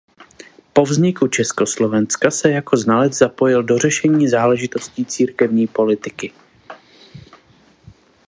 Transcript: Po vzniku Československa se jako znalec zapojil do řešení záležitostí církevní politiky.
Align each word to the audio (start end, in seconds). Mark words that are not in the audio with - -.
Po 0.73 0.85
vzniku 0.85 1.27
Československa 1.27 2.31
se 2.31 2.51
jako 2.51 2.77
znalec 2.77 3.13
zapojil 3.17 3.63
do 3.63 3.77
řešení 3.77 4.27
záležitostí 4.29 5.05
církevní 5.05 5.67
politiky. 5.67 6.33